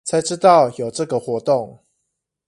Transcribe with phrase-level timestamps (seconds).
[0.03, 1.79] 才知道有這個活動